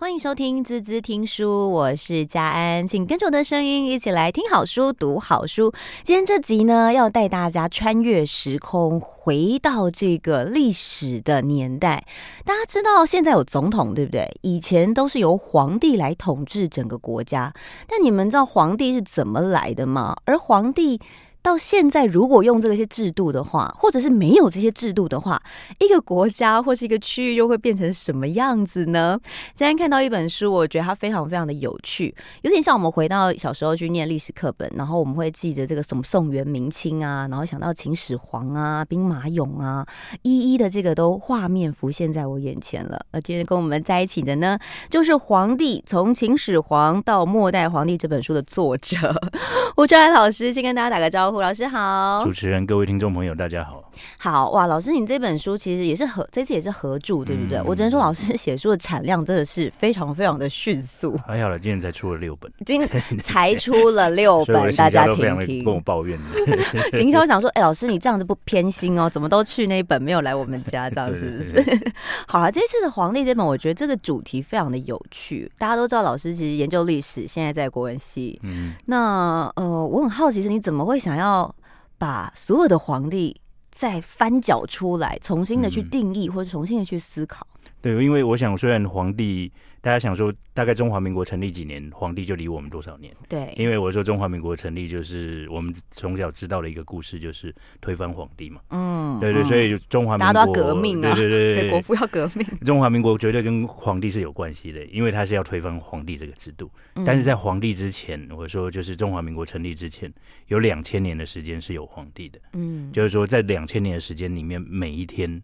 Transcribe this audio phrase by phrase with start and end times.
[0.00, 5.72] 欢迎收听滋滋听书，我是佳安，请跟着我的声音一起来听好书、读好书。
[6.04, 12.06] 今天这集呢，要带大家穿越时空，回到这个历史的年代。
[12.44, 14.38] 大家知道现在有总统，对不对？
[14.42, 17.52] 以前都是由皇帝来统治整个国家。
[17.88, 20.16] 但你们知道皇帝是怎么来的吗？
[20.26, 21.00] 而皇帝。
[21.48, 25.42] 到现在，如果用这些制度的话，或者是没有这些制度的话，
[25.78, 29.18] 一个国家或是一个区域又会变成什么样子呢？
[29.54, 39.86] 今天看到一本书，我觉得它非常非常的有趣，有点像我们回到小时候去念历史课本，然后我们会记着这个什么宋元明清啊，然后想到秦始皇啊、兵马俑啊，
[40.20, 43.00] 一一的这个都画面浮现在我眼前了。
[43.10, 44.58] 而今天跟我们在一起的呢，
[44.90, 48.96] 就是《皇帝从秦始皇到末代皇帝》这本书的作者
[49.78, 51.37] 吴春海老师，先跟大家打个招呼。
[51.38, 53.87] 吴老师好，主持人、各位听众朋友，大家好。
[54.18, 57.58] 好哇，老师，你这本书其实也是合，这次也是合著，对不对？
[57.58, 61.18] 嗯、我只能说，老师写书的产量真的是非常非常的迅速。
[61.26, 62.86] 还好了，今天才出了六本， 今
[63.22, 65.64] 才出了六本，大家听听。
[65.64, 66.18] 跟我抱怨
[66.94, 69.08] 行销想说，哎、欸，老师你这样子不偏心哦？
[69.08, 71.92] 怎么都去那一本，没有来我们家，这样是不是？
[72.26, 75.50] 好了，这次的《皇帝》这本，我觉得这个主题非常的有趣。
[75.58, 78.38] 大家都知道，老师其实研究历史，现在在国文系。
[78.42, 81.54] 嗯，那呃，我很好奇，是你怎么会想要
[81.98, 83.34] 把所有的皇帝
[83.78, 87.46] 再翻搅出来，重新的去定义，或者重新的去思考？
[87.80, 89.52] 对，因为我想，虽然皇帝。
[89.80, 93.14] 大家想说，大概中华民国成立几年，皇帝就离我们多少年？
[93.28, 98.60] 对，因为我说中华民国成立就是我们从小知道的一个故事，就是推翻皇帝嘛。
[98.70, 102.44] 嗯，对对，所以中华民国大家都要革命啊，对对对， 国父要革命。
[102.66, 106.68] 中华民国绝对跟皇帝是有关系的，因为他是要推翻皇帝这个制度。
[107.06, 110.12] 但是在皇帝之前，我说就是中华民国成立之前，
[110.48, 112.40] 有两千年的时间是有皇帝的。
[112.54, 115.40] 嗯，就是说在两千年的时间里面，每一天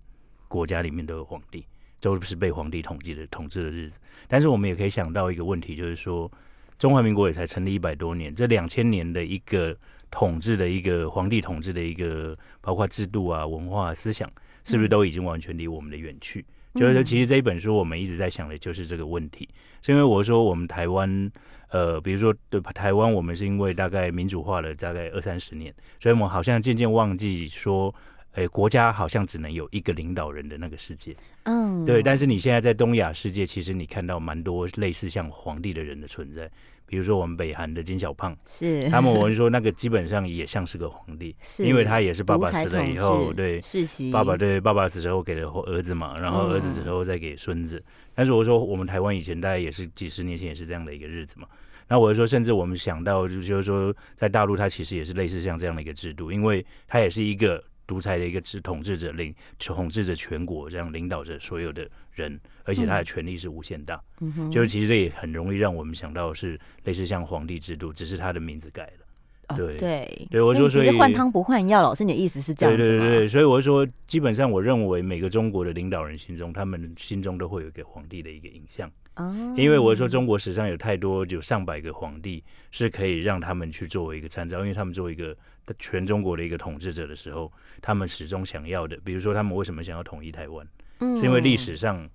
[0.49, 1.65] 国家里面都有皇帝。
[2.05, 6.31] 都是被皇帝统治的统治的日子，但是我们也可以想到一个问题，就是说
[6.79, 9.75] 中华民国也才成立一百多年，这两千年的一个
[10.11, 14.31] 统治的一个皇帝统治的一个，包括制度啊、文化、思想，
[14.65, 16.45] 是不是都已经完全离我们的远去？
[16.75, 19.49] 嗯、就是说，其实这一本书我们一直在想的就是这个问题，
[19.81, 21.33] 是因为我说我们台湾，
[21.71, 27.95] 呃，比如说对台湾，我们是因为大概民主化了大概二三十年，所以我们好像渐渐忘记说。
[28.35, 31.15] 诶，国家好像只能有一个领导人的那个世界，
[31.45, 32.03] 嗯，对。
[32.03, 36.51] 但是你现在在东亚世界，其实你看到蛮多类似像皇帝的人的存在，
[36.85, 47.79] 比如说我们北韩的金小胖，是 他们，我们说那个基本上也像是个皇帝，是因为他也是爸爸死了以后，对，世袭，爸爸对爸爸死之后给了儿子嘛，然后儿子之后再给孙子。
[47.79, 47.85] 嗯、
[48.17, 51.47] 但是我说我们台湾以前大概也是几十年前也是这样的一个日子嘛。
[51.87, 57.63] 那我就说，甚至我们想到就是说，在大陆它其实也是类似像这样的一个制度，因为它也是一个。
[57.87, 64.03] 独裁的一个统统治者领统治着全国，这样领导着所有的人，而且他的权力是无限大。
[64.21, 69.57] 嗯哼，就是其实这也很容易让我们想到是类似像皇帝制度，只是他的名字改了。
[69.57, 72.89] 对、哦、对对，我说所以换汤不换药，老师你的意思是这样子吗？
[72.89, 78.91] 对对对，所以我说基本上我认为每个中国的领导人心中，他们心中都会有一个皇帝的一个影像。
[79.17, 85.37] 哦，因为我说中国史上有太多有上百个皇帝是可以让他们去作为一个参照，因为他们作为一个。
[85.79, 90.67] 全中国的一个统治者的时候，他们始终想要的，比如说他们为什么想要统一台湾，
[91.01, 92.09] 嗯，是因为历史上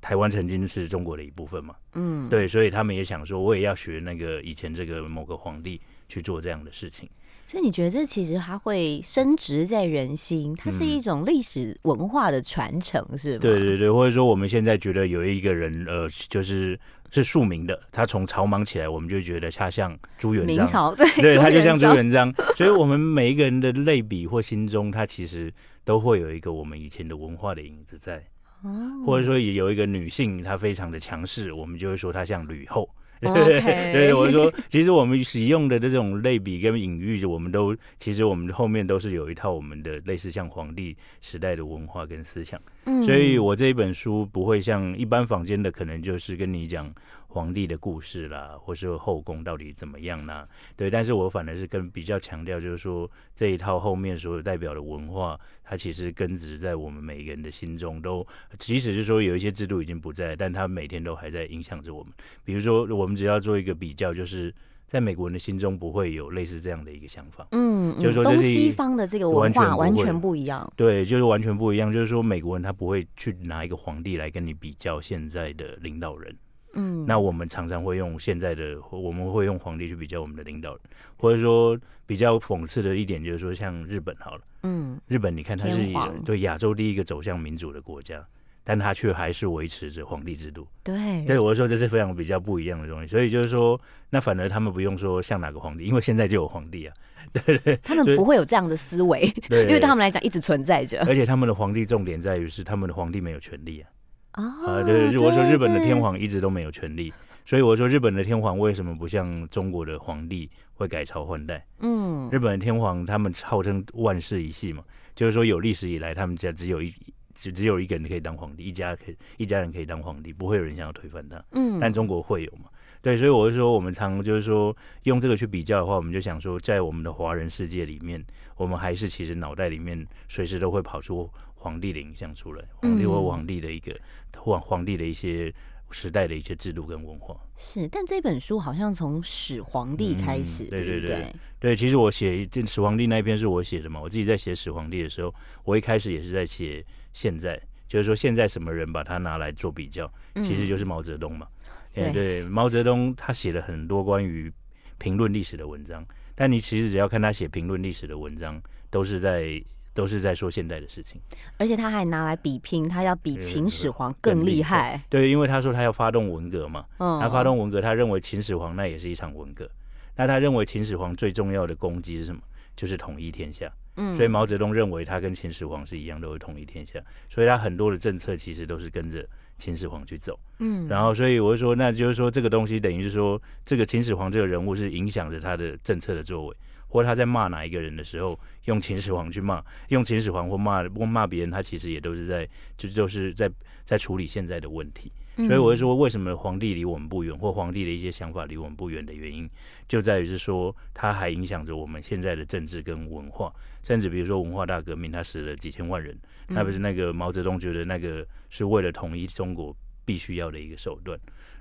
[0.00, 7.08] 台湾曾经是中国的一部分嘛，嗯，对，所以他们也想说，我也要学那个以前这个某个皇帝去做这样的事情。
[7.50, 13.38] 所以你觉得这其实它会深植在人心，它是一种历史文化的传承，是吗？
[13.40, 16.78] 对对对，或者说我们现在觉得有一个人，呃，就是。
[17.12, 20.56] 是庶民的，他从草莽起来，我们就觉得他像朱元璋。
[20.56, 22.32] 明朝对，对，他就像朱元璋。
[22.54, 25.52] 所以，我们每一个人的类比或心中，他其实
[25.84, 28.24] 都会有一个我们以前的文化的影子在。
[28.62, 28.70] 哦，
[29.04, 32.88] 或者说有一个女性，她非常的强势，我们就会说她像吕后。
[33.34, 42.60] 对对对，我说，其实我们使用的这种类比跟隐喻，我们都其实我们后面都是有一套我们的类似像皇帝时代的文化跟思想。
[42.86, 46.92] 嗯，所以我这一本书不会像一般坊间的，可能就是跟你讲。
[47.32, 50.46] 皇帝的故事啦，或是后宫到底怎么样呢？
[50.76, 58.26] 对，但是我反而是更比较强调，就是说这一套后面所有代表的文化，它其实根植在我们每一个人的心中，都
[58.58, 62.12] 即使是说有一些制度已经不在，但它每天都还在影响着我们。
[62.44, 64.52] 比如说，我们只要做一个比较，就是
[64.88, 71.92] 在美国人的心中不会有类似这样的一个想法，嗯，就是说这是东西方的这个文化完全不一样，对，就是完全不一样。
[71.92, 76.36] 就是说美国人他不会去拿一个皇帝来跟你比较现在的领导人。
[76.74, 80.80] 嗯，那我们常常会用现在的，我们会用皇帝去比较我们的领导人，
[81.16, 85.76] 或者说比较讽刺的一点就是说，像日本好了，嗯，日本你看它是
[86.24, 88.24] 对亚洲第一个走向民主的国家，
[88.62, 90.66] 但它却还是维持着皇帝制度。
[90.84, 93.06] 对，对，我说这是非常比较不一样的东西。
[93.06, 93.80] 所以就是说，
[94.10, 96.94] 那反而他们不用说像哪个皇帝，因为现在就有皇帝啊。
[97.32, 101.04] 对对，他们不会有这样的思维，对，因为对他们来讲一直存在着。
[101.06, 103.88] 而且他们的皇帝重点在于是他们的皇帝没有权利啊。
[104.32, 107.12] 啊、哦，对，我说日本的天皇一直都没有权利，
[107.44, 111.66] 所以我说日本的天皇为什么不像中国的皇帝会改朝换代？
[111.80, 114.84] 嗯，日本的天皇他们号称万世一系嘛，
[115.16, 116.94] 就是说有历史以来他们家只有一
[117.34, 121.42] 只只有一个人可以当皇帝，一家可以一家人可以当皇帝，不会有人想要推翻他。
[121.52, 122.70] 嗯，但中国会有嘛？
[123.02, 128.22] 对，所以我就说我们常就是说用这个去比较的话，我们就想说在我们的华人世界里面，
[128.56, 131.28] 我们还是其实脑袋里面随时都会跑出。
[131.60, 133.94] 皇帝的影像出来，皇帝或皇帝的一个
[134.34, 135.52] 皇、嗯、皇帝的一些
[135.90, 137.38] 时代的一些制度跟文化。
[137.54, 145.34] 是，但这本书好像从始皇帝开始，嗯、对对对对，对，其实我写这始皇帝那一篇是我写的嘛，我自己在写始皇帝的时候，
[145.64, 150.10] 我一开始也是在写现在，就是说现在什么人把它拿来做比较，
[150.42, 151.46] 其实就是毛泽东嘛，
[151.94, 154.50] 嗯、对，毛泽东他写了很多关于
[154.96, 156.02] 评论历史的文章，
[156.34, 158.58] 但你其实只要看他写评论历史的文章，
[158.88, 159.62] 都是在。
[159.92, 161.20] 都是在说现代的事情，
[161.58, 165.02] 而且他还拿来比拼，他要比秦始皇更厉害。
[165.08, 169.68] 对，因为他说他要发动文革嘛，他发动文革，他认为秦始皇那也是一场文革。
[170.16, 172.40] 那他认为秦始皇最重要的功绩是什么？
[172.76, 173.70] 就是统一天下。
[173.96, 177.00] 嗯，所以毛泽东认为他跟秦始皇是一样，都会统一天下。
[177.28, 179.26] 所以他很多的政策其实都是跟着
[179.58, 180.38] 秦始皇去走。
[180.58, 186.56] 嗯，然后所以我就说，那就是说这个东西等于是说，这个秦始皇这个人物是影响着他的政策的作为。
[186.90, 192.46] 或者他在骂哪一个人的时候，用秦始皇去骂，用秦始皇或骂或骂别人，他其实也都是在
[192.76, 193.50] 就就是在
[193.84, 195.10] 在处理现在的问题。
[195.36, 199.48] 所以我就说，为什么皇帝离我们不远，或皇帝的一些想法离我们不远的原因，
[199.88, 203.50] 就在于是说，他还影响着我们现在的政治跟文化，
[203.82, 206.14] 甚至比如说文化大革命，他死了几千万人，
[206.48, 211.18] 他不是那个毛泽东觉得那个是为了统一中国必须要的一个手段。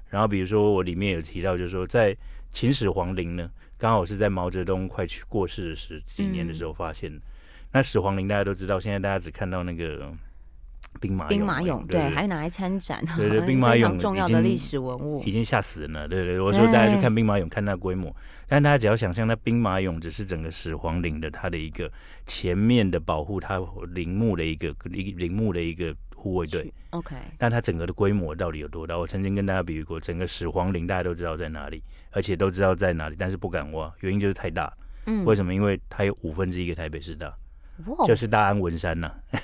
[0.10, 2.14] 然后比如说我里面有提到，就是说在
[2.50, 3.50] 秦始皇陵呢。
[3.80, 7.12] 刚好是在毛泽东快去过世的十几年的时候发现
[7.72, 10.12] 那始皇陵大家都知道，现在大家只看到那个
[11.00, 16.40] 兵马俑，兵马俑对，对，还拿来参展，对对， 兵马俑重要的历史文物已经吓死人了，对对。
[16.42, 18.14] 我说大家去看兵马俑，看那规模，
[18.48, 21.90] 但大家只要想象，那兵马俑只是整个始皇陵的它的一个
[22.26, 23.62] 前面的保护它
[23.94, 25.96] 陵墓的一个陵陵墓的一个。
[26.20, 28.98] 护卫队，OK，那它整个的规模到底有多大？
[28.98, 31.82] 我曾经跟大家比喻过，整个始皇陵大家都知道在哪里，
[32.12, 34.72] 而且都知道在哪里，但是不敢挖，原因就是太大。
[35.06, 35.54] 嗯，为什么？
[35.54, 37.34] 因为它有五分之一个台北市大，
[37.86, 39.40] 哇就是大安文山呐、啊。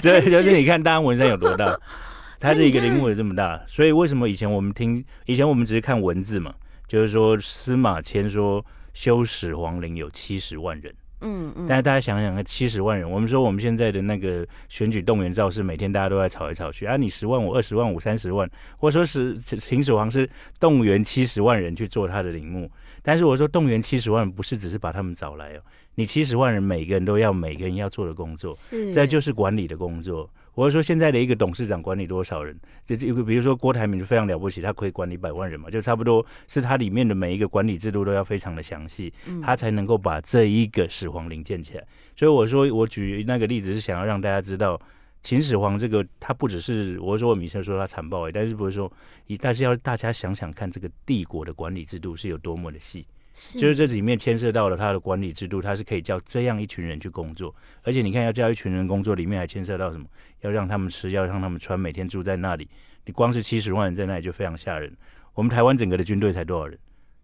[0.00, 1.78] 对，就是你看大安文山有多大，
[2.38, 6.54] 它是一个陵墓有这么大，所以为什么以前我们听，以前我们只是看文字嘛，
[6.86, 8.64] 就是说司马迁说
[8.94, 10.94] 修始皇陵有七十万人。
[11.20, 20.28] 嗯嗯，但是大家想想看，七十万人，我们说我们现在的那个选举动员造势，每天大家都在吵来吵去啊，你十万我、二十万我、三十万，或者说是秦始皇是
[20.58, 22.70] 动员七十万人去做他的陵墓，
[23.02, 25.60] 但是我说动员七十万人不是只是把他们找来哦，
[25.94, 30.28] 你七十万人每个人都要每个人要做的工作，是，再就是管理的工作。
[30.54, 32.58] 我是说，现在的一个董事长管理多少人？
[32.84, 39.12] 就是一个，比如说郭台铭就非常了不起，他可以管理百万人嘛，就差不多是他里面的每一个管理制度都要非常的详细，
[39.42, 41.86] 他才能够把这一个始皇陵建起来。
[42.16, 44.78] 所以我说，我举那个例子是想要让大家知道，
[45.22, 48.92] 秦始皇这个他不只是我说我米生说他残暴，但是不是说，
[49.38, 53.06] 但是要大家想想看，这个帝国的管理制度是有多么的细。
[53.42, 60.04] 是就是这里面牵涉到了他的管理制度，他是可以叫这样一群人去工作，而且你看要叫一群人工作，里面还牵涉到什么？
[60.42, 62.68] 要让他们吃，要让他们穿，每天住在那里。
[63.06, 64.94] 你光是七十万人在那里就非常吓人。
[65.32, 66.78] 我们台湾整个的军队才多少人？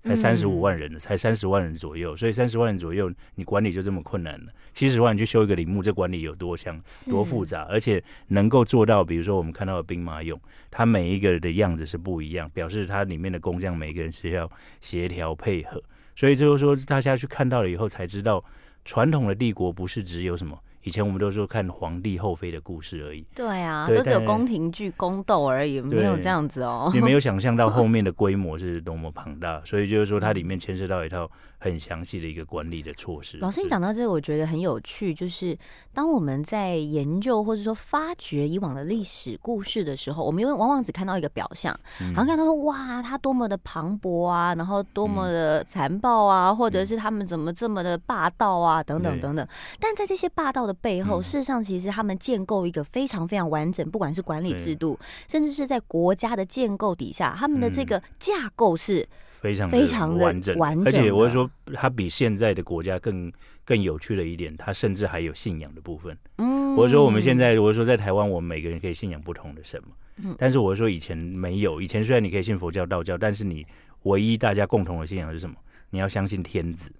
[0.04, 2.16] 才三十五万人，才三十万人左右。
[2.16, 4.52] 所以三十万人左右，你管理就这么困难了。
[4.72, 6.80] 七十万人去修一个陵墓，这管理有多像
[7.10, 7.66] 多复杂？
[7.68, 10.38] 而且能够做到，比如说我们看到的兵马俑，
[10.70, 14.48] 它每一个的样子是不一样，表示它里面的工匠每个人是要
[14.80, 15.82] 协调配合。
[16.16, 18.42] 所以就是说，大家去看到了以后才知道，
[18.84, 20.58] 传统的帝国不是只有什么。
[20.82, 26.88] 以前我们都说看皇帝后妃的故事而已，对啊，对都只有宫廷剧、宫斗而已，没有这样子哦。
[26.94, 33.36] 你没有想象到后面的规模是多么庞大，所以就是说它里面牵涉到一套很详细的一个管理的措施。
[33.38, 35.58] 老师，你讲到这个，我觉得很有趣，就是
[35.96, 41.72] 当我们在研究或者说发掘以往的历史故事的时候，我们因为往往只看到一个表象，
[42.14, 49.48] 好像看到说哇，他多么的磅礴啊，然后多么的残暴啊，或者是他们怎么这么的霸道啊，等等等等。
[49.80, 59.08] 但在这些霸道的背后，事实上其实他们建构一个非常非常完整，不管是管理制度，甚至是在国家的建构底下，他们的这个架构是
[59.40, 63.32] 非常非常的完整，完整，而且我说它比现在的国家更
[63.64, 66.16] 更有趣的一点，它甚至还有信仰的部分。
[66.38, 69.88] 嗯，我说我们现在，我说在台湾，我们每个人可以信仰不同的什么。
[70.24, 73.66] 嗯，但是我说以前没有，以前虽然你可以信佛教、道教，但是你
[74.04, 75.56] 唯一大家共同的信仰是什么？
[75.90, 76.90] 你要相信天子。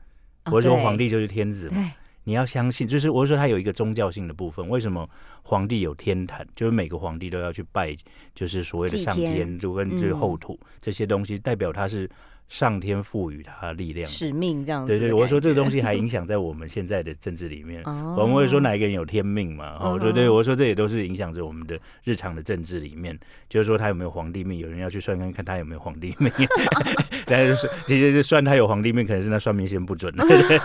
[0.53, 1.93] 我说皇帝就是天子嘛。
[2.27, 2.31] 对。
[2.31, 4.69] 你要相信，就是我说他有一个宗教性的部分。
[4.69, 5.09] 为什么
[5.45, 6.47] 皇帝有天坛？
[6.55, 7.97] 就是每个皇帝都要去拜，
[8.35, 12.11] 就是所谓的上天，就跟这个后土这些东西，代表他是。
[12.49, 14.87] 上天赋予他力量、使命这样子。
[14.87, 17.83] 对对，我说这个东西还影响在我们现在的政治里面。
[17.85, 19.77] 我们会说哪一个人有天命嘛？
[19.81, 23.19] 哦，对对，我说这也都是影响着我们的日常的政治里面。
[23.49, 24.59] 就是说他有没有皇帝命？
[24.59, 26.31] 有人要去算看看他有没有皇帝命。
[27.27, 30.13] 但是其实就算他有皇帝命，可能是那算命先不准。
[30.15, 30.59] 对对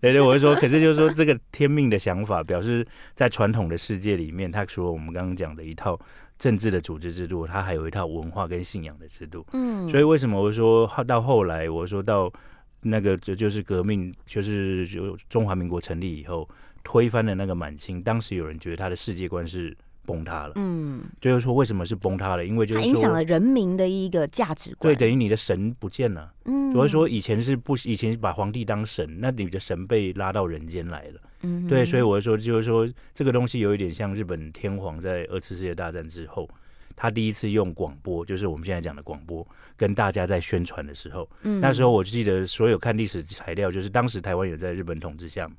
[0.00, 5.98] 对对，我会说，可是就是说这个天命的想法，表示在传统的世界里面，他除了我们刚刚讲的一套。
[6.40, 9.46] 政治的组织制度，它还有一套文化跟信仰的制度。
[9.52, 12.32] 嗯，所以为什么我说到后来，我说到
[12.80, 16.48] 那个这就是革命，就是就中华民国成立以后
[16.82, 20.54] 推翻了那个满清，当时有人觉得他的世界观是崩塌了。
[20.56, 22.46] 嗯，就是说为什么是崩塌了？
[22.46, 24.90] 因为就是影响了人民的一个价值观。
[24.90, 26.32] 对，等于你的神不见了。
[26.46, 31.20] 嗯，我说以前是不以前把皇帝当神，那你的神被拉到人间来了。
[31.42, 36.48] 嗯，对，所以我说，就是说，这个东西有一点像日本天皇在二次世界大战之后，
[36.94, 45.50] 他第一次用广播，就是我们现在讲的广播，跟大家在宣传的时候，嗯，那时候我记得所有看历史材料，就是当时台湾有在日本统治下，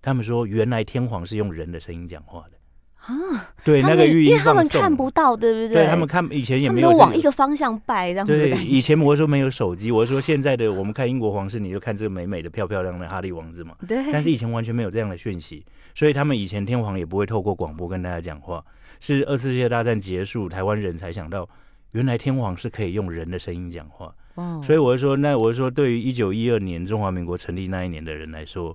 [0.00, 2.58] 他们说原来天皇是用人的声音讲话的。
[3.06, 5.84] 啊，对，那个寓意，因为他们看不到，对不对？
[5.84, 8.32] 对他们看以前也没有往一个方向拜这样子。
[8.32, 13.74] 对，以前我说没有手机，我说现在的我们看英国皇室，你就看这个美美的、漂漂亮的哈利王子嘛。
[13.86, 14.10] 对。
[14.10, 15.62] 但是以前完全没有这样的讯息，
[15.94, 18.64] 所以他们以前天皇也不会透过广播跟大家讲话。
[19.00, 21.46] 是二次世界大战结束，台湾人才想到，
[21.92, 24.14] 原来天皇是可以用人的声音讲话。
[24.36, 24.62] 哦。
[24.64, 28.74] 所以我就说，那我就说，对于一九一二年中华民国成立那一年的人来说，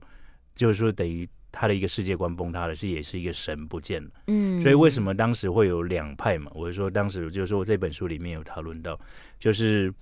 [0.54, 1.28] 就是说等于。
[1.60, 4.10] 他的一个世界观崩塌了，是也是一个神不见了。
[4.28, 6.50] 嗯，所以为什么当时会有两派嘛？
[6.56, 8.98] 我是说当时就是说这本书里面有讨论到，
[9.38, 9.94] 就是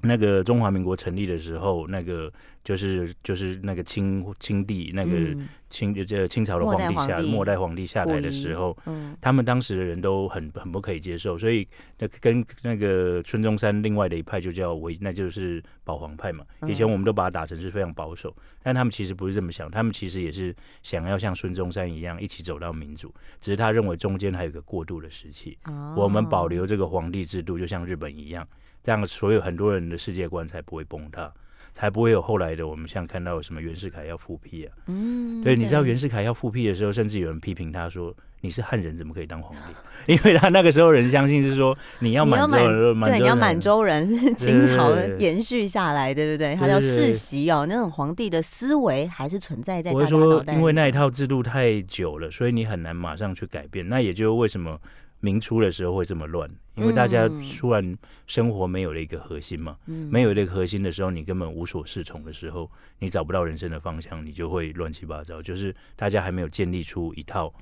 [0.00, 2.32] 那个中华民国成立的时候，那个
[2.64, 5.36] 就是就是那个清清帝那个。
[5.72, 11.66] 嗯清这清朝的皇帝下末代皇帝下来的时候，嗯，他们当时的人都很很不可以接受，所以
[11.98, 16.44] 那跟那个孙中山另外的一派就叫维，那就是保皇派嘛。
[16.68, 25.56] 以前我们都把它打成是非常保守，但他们其实不是这么想，他们其实也是想要像孙中山一样一起走到民主，只是他认为中间还有一个过渡的时期，
[25.96, 28.46] 我们保留这个皇帝制度，就像日本一样，
[28.82, 31.32] 这样所有很多人的世界观才不会崩塌。
[31.72, 39.74] 才不会有后来的我们像看到什么袁世凯要复辟啊，嗯，对，你知道袁世凯要复辟的时候，甚至有人批评他说，你是汉人怎么可以当皇帝？
[40.12, 46.54] 因为他那个时候人相信是说你要满洲人，对，你要满洲人是清朝延续下来，对不对？
[46.54, 50.58] 他要世袭哦，那种皇帝的思维还是存在在大家脑袋里。
[50.58, 53.88] 因为那一套制度太久了，所以你很难马上去改变。
[53.88, 54.78] 那也就是为什么。
[55.22, 65.40] 明初的时候会这么乱，因为大家突然生活没有了一个核心嘛，嗯、没有了一个核心的时候，你根本无所适从的时候，你找不到人生的方向，你就会乱七八糟。
[65.40, 67.54] 就是大家还没有建立出一套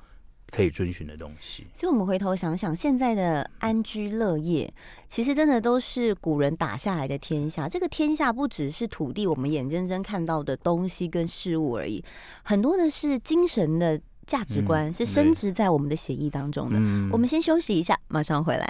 [0.51, 1.67] 可以遵循的东西。
[1.75, 4.73] 所以，我们回头想想，现在的安居乐业，
[5.07, 7.69] 其实真的都是古人打下来的天下。
[7.69, 12.03] 这个天下不只是土地，我们眼睁睁看到的东西跟事物而已，
[12.43, 14.01] 很多的是精神的。
[14.31, 16.77] 价值观是深植在我们的协议当中的。
[16.79, 18.65] 嗯、我们先休息一下，马上回来。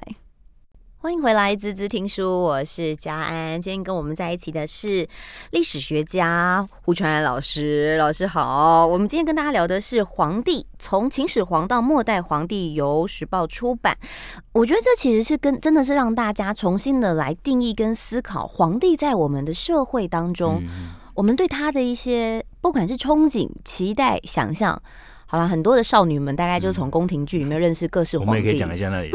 [0.97, 3.61] 欢迎回来，滋滋听书，我是佳安。
[3.61, 5.07] 今天跟我们在一起的是
[5.51, 8.87] 历史学家胡传安老师，老师好。
[8.87, 13.99] 我们今天跟大家聊的是皇帝，从秦始皇到末代皇帝，由时报出版。
[14.53, 24.83] 我觉得这其实是跟真的是让大家重新的来定义跟思考皇帝在我们的社会当中，嗯、我们对他的一些不管是憧憬、期待、想象。
[25.31, 28.31] 好了，很多的少女们大概就从宫廷剧里面认识各式皇帝。
[28.31, 29.13] 嗯、我们也可以讲一下那里，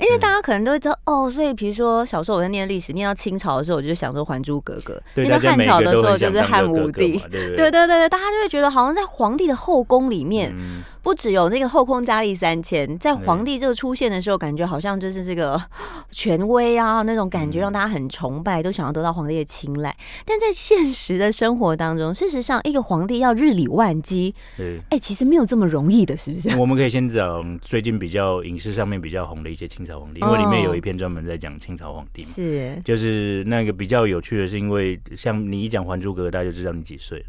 [0.00, 1.30] 因为大家可能都会知道哦。
[1.30, 7.18] 所以比如说小时候我在念历史，念到清朝的时候，我就想说《还珠格格》；念到汉朝的时候，就是汉武帝。
[7.30, 10.54] 对对对对，大家就会觉得好像在皇帝的后宫里面。
[10.56, 15.58] 嗯不只有那个后宫佳丽三千，在皇帝这个出现的时候，感觉好像就是这个
[16.10, 19.96] 权威啊，那种感觉让大家很崇拜，都想要得到皇帝的青睐。
[20.26, 26.54] 但在现实的生活当中，事实上，一个皇帝要日理万机，对，哎、欸，其实没有这么容易的，是不是？
[26.58, 37.26] 我们可以先讲最近比较影视上面比较红的一些清朝皇帝，因为里面有一篇专门在讲清朝皇帝，是，就是那个比较有趣的是，因为像你一讲《还珠格格》，大家就知道你几岁了。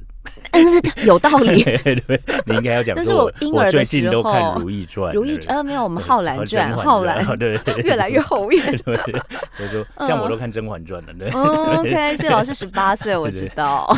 [0.52, 0.64] 嗯，
[1.06, 1.62] 有道理。
[1.64, 2.96] 对，你应该要讲。
[2.96, 5.12] 但是我婴儿的时候，都看《如懿传》。
[5.16, 8.76] 如懿呃没有，我们《浩然传》《浩然》 对，越来越后面。
[8.78, 8.98] 对，
[9.60, 11.14] 我说像我都看《甄嬛传》了。
[11.14, 13.96] 对，OK，谢老师十八岁，我知道。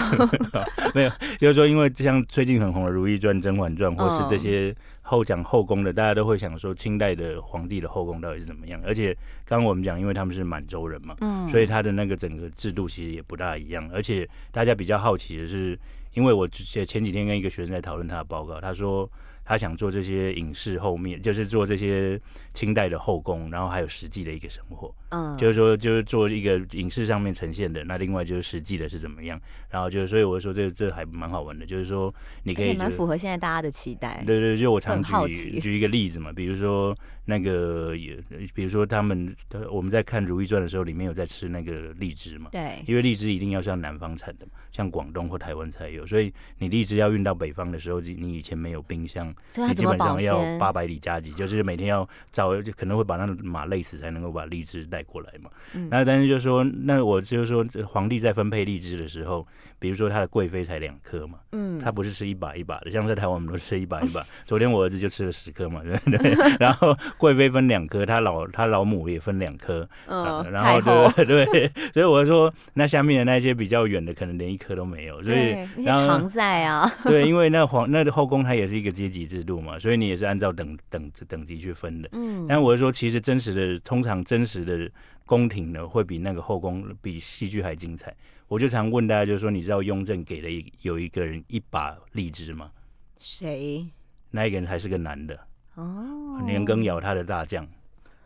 [0.93, 4.75] 没有，就是说，因为像最近很红的《如懿传》《甄嬛传》，或是这些。
[5.12, 8.82] 后讲后宫的，大家都会想说清代的皇帝的后宫到底是怎么样？
[8.86, 9.13] 而且
[9.44, 13.89] 刚刚我们讲，因为他们是满洲人嘛，嗯，所以他的那个整个制度其实也不大一样。
[13.91, 15.77] 而且大家比较好奇的是，
[16.13, 19.10] 因为我前前几天跟一个学生在讨论他的报告，他说。
[19.44, 22.18] 他想做这些影视后面，就是做这些
[22.53, 29.39] 清代的后宫，然后还有实际的一个生活，嗯，就是说就是做一个影视上面呈现的，那另外就是实际的是怎么样，
[29.70, 32.13] 然后就是所以我说这这还蛮好玩的，就是说
[32.44, 38.18] 你可以蛮符合现在大家的期待，对对，就我常举举一个例子嘛，比如说那个也，
[38.53, 39.34] 比如说他们
[39.70, 49.34] 我们在看《如懿传》的时候，里面有在吃那个荔枝嘛，对，因为荔枝一定要是要南方产的嘛，像广东或台湾才有，所以你荔枝要运到北方的时候，你以前没有冰箱。
[49.56, 55.50] 你基本上要八百里加急，就是每天要找，就可能会把那马累死，才能够把荔枝带过来嘛。
[55.74, 59.46] 嗯、那但是就是说，那我就是说，皇帝在分配荔枝的时候，
[59.82, 64.24] 比如说他的贵妃才两颗嘛，嗯，他不是吃一把一把的，像在台湾我们都吃一把一把。
[64.46, 66.56] 昨天我儿子就吃了十颗嘛，对 对。
[66.60, 70.80] 然后贵妃分两颗，他老他老母也分两颗，嗯、啊，然后
[71.26, 75.24] 对 对，所以我说，那下面的那些比较远的，可能连一颗都没有。
[75.24, 79.80] 所以那些常在啊，对，因为那皇那后宫它也是一个阶级制度嘛。
[79.80, 84.88] 所以你也是按照等等等级去分的，嗯，但我是说，其实真实的，通常真实的
[85.32, 88.14] 宫廷呢，会比那个后宫比戏剧还精彩。
[88.50, 92.70] 我就常问大家，就是说，你知道雍正给了一有一个人一把荔枝吗？
[93.18, 93.88] 谁？
[94.32, 95.40] 那一个人还是个男的
[95.76, 97.66] 哦，年羹尧他的大将，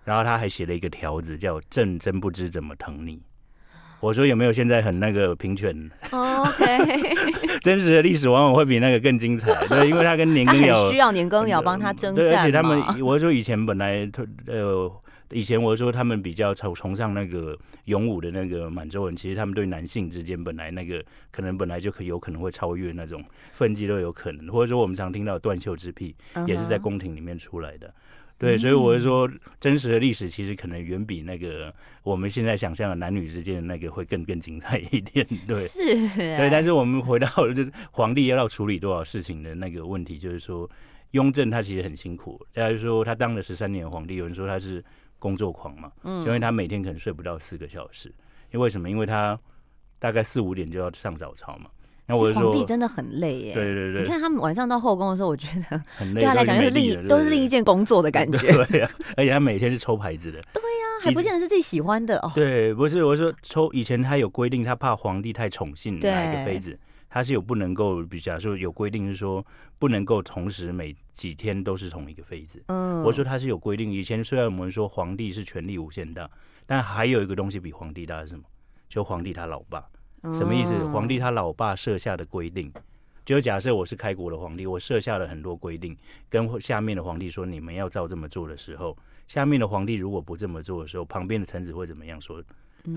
[0.03, 3.21] 然后他还写了一个条子，叫“朕真不知怎么疼你”。
[4.01, 7.15] 我说有没有现在很那个平权？OK，
[7.61, 14.09] 真实的历史往往会比那个更精彩，对，因为他跟年羹尧需要年羹尧帮他征战，对，而且他们，我说以前本来
[14.47, 14.91] 呃，
[15.31, 26.15] 以前我说他们比较崇崇尚那个勇武的那个满洲人，其实他们对男性之间本来那个可能本来就可有可能会超越那种分际都有可能，或者说我们常听到断袖之癖
[26.47, 27.93] 也是在宫廷里面出来的。
[28.37, 29.29] 对，所以我是说，
[29.61, 35.25] 真实的历史其实可能远比那个我们现在想象的男女之间的那个会更更精彩一点。
[35.47, 35.79] 对，是，
[36.17, 36.49] 对。
[36.49, 40.69] 但是我们回到就是皇帝要处理多少事情的那个问题，就是说，
[41.11, 42.45] 雍正他其实很辛苦。
[42.51, 44.83] 大家就说他当了十三年皇帝，有人说他是
[45.25, 48.13] 工作狂嘛，嗯，因为他每天可能睡不到四个小时。
[48.51, 48.87] 因为什么？
[48.87, 49.37] 因为他
[49.97, 51.65] 大概四五点就要上早朝嘛。
[52.05, 58.37] 那我皇帝真的很累耶，对对对，你看他们晚上到后宫的时候，我觉得很累，对他来讲就是另都是另一件工作的感觉。
[58.69, 60.39] 对呀，而且他每天是抽牌子的。
[60.53, 62.31] 对呀，还不见得是自己喜欢的哦。
[62.35, 66.77] 对，不是，我说抽以前他有规定，他怕皇帝太宠幸哪一个妃子，
[67.15, 69.43] 他是有不能够，比如说有规定是说
[69.79, 72.61] 不能够同时每几天都是同一个妃子。
[72.67, 73.89] 嗯，我说他是有规定。
[73.89, 76.29] 以前虽然我们说皇帝是权力无限大，
[76.65, 78.43] 但还有一个东西比皇帝大是什么？
[78.89, 79.87] 就皇帝他老爸。
[80.33, 80.75] 什么意思？
[80.87, 82.69] 皇帝他老爸设下的规定，
[83.23, 85.97] 就假设我是开国的皇帝，我设下了很多规定，
[86.27, 92.43] 跟下面的皇帝说你们要照这么做的时候，下面的皇帝如果不这么做的时候，旁边的臣子会怎么样说？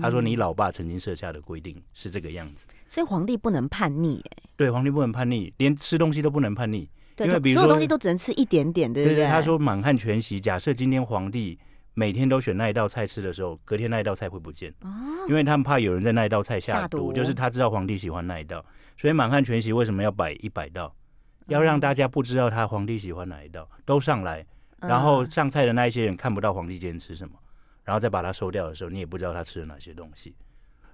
[0.01, 4.23] 他说你老爸曾经设下的规定是这个样子，所以皇帝不能叛逆。
[4.31, 9.25] 哎，对，皇帝不能叛逆，连吃东西都不能叛逆，因为比如说所有东西都只能吃一点点，对不对？
[9.25, 11.57] 他说满汉全席，假设今天皇帝。
[11.95, 14.73] 每天都选那一道菜吃的时候，隔天那一道菜会不见，
[15.27, 18.63] 因为他们怕有人在那一道菜下毒，就是他知道皇帝喜欢那一道，
[18.95, 20.95] 所以满汉全席为什么要摆一百道？
[21.47, 24.45] 要让大家不知道他皇帝喜欢哪一道，都上来，
[24.79, 27.33] 然后上菜的那一些人看不到皇帝今天吃什么，
[27.89, 30.35] 然后再把它收掉的时候，你也不知道他吃了哪些东西，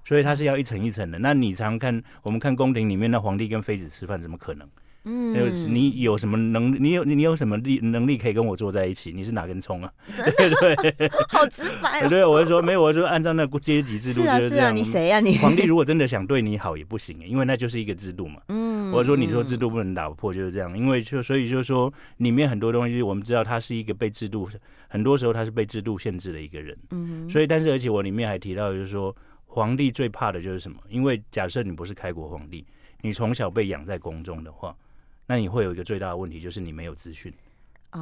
[0.05, 1.19] 所以他是要一层一层的。
[1.19, 4.65] 那你常看我们看宫廷里面的皇帝跟妃子吃饭，怎么可能？
[5.03, 5.33] 嗯，
[5.69, 6.81] 你有什么能？
[6.81, 9.11] 你有你有什么力能力可以跟我坐在一起？
[9.11, 9.91] 你是哪根葱啊？
[10.15, 12.07] 对对， 好直白哦。
[12.09, 14.39] 对，我就说没有，我就说按照那个阶级制度就是这样。
[14.39, 15.19] 是啊，是啊，你谁呀？
[15.19, 18.41] 你皇帝如果真的想对你好也不行，因为那就是一个制度嘛。
[18.47, 18.64] 嗯，
[18.95, 24.49] 我说你说制度不能打破就是这样，因为就所以就是说里面很多东西我们知道他是一个被制度，
[24.87, 26.77] 很多时候他是被制度限制的一个人。
[26.91, 30.77] 嗯，所以但是而且我里面还提到就是说皇帝最怕的就是什么？
[30.89, 32.65] 因为假设你不是开国皇帝，
[33.01, 34.75] 你从小被养在宫中的话。
[35.27, 37.33] 那你会有一个最大的问题，就是你没有资讯，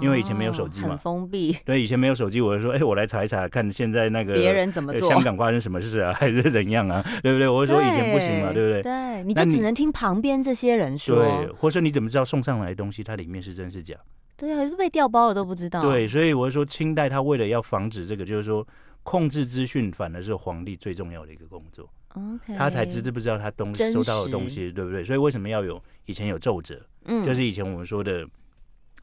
[0.01, 1.55] 因为以前没有手机嘛，很封闭。
[1.65, 7.03] 对，以前没有手机，我就说，哎，我来查一查，看现在那个别人怎么做，香港发生什么事啊， 还是怎样啊？
[7.21, 7.47] 对不对？
[7.47, 8.81] 我就说以前不行嘛，对不对？
[8.81, 11.17] 对，你就只能听旁边这些人说。
[11.17, 13.95] 对，或者说你怎么知道送上来的东西它里面是真是假？
[14.35, 15.81] 对啊，被调包了都不知道。
[15.83, 18.67] 对，所以我就说清代他为了要防止这个，就是说
[19.03, 21.87] 控制资讯反而是皇帝最重要的一个工作。
[22.15, 25.03] Okay, 他才知知不知道他东西收到的东西，对不对？
[25.03, 26.79] 所以为什么要有以前有奏折？
[27.05, 28.23] 嗯，就是以前我们说的，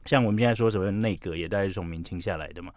[0.04, 2.72] 像我们现在说所谓的内阁，也大概是从明清下来的嘛。